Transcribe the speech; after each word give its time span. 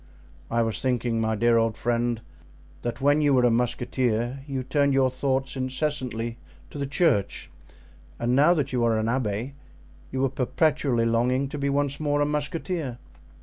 "I 0.49 0.63
was 0.63 0.81
thinking, 0.81 1.21
my 1.21 1.35
dear 1.35 1.57
old 1.57 1.77
friend, 1.77 2.21
that 2.81 3.01
when 3.01 3.21
you 3.21 3.35
were 3.35 3.43
a 3.45 3.51
musketeer 3.51 4.39
you 4.47 4.63
turned 4.63 4.95
your 4.95 5.11
thoughts 5.11 5.55
incessantly 5.55 6.39
to 6.71 6.79
the 6.79 6.87
church, 6.87 7.51
and 8.17 8.35
now 8.35 8.55
that 8.55 8.73
you 8.73 8.83
are 8.83 8.97
an 8.97 9.05
abbé 9.05 9.53
you 10.11 10.25
are 10.25 10.29
perpetually 10.29 11.05
longing 11.05 11.49
to 11.49 11.59
be 11.59 11.69
once 11.69 11.99
more 11.99 12.19
a 12.19 12.25
musketeer." 12.25 12.97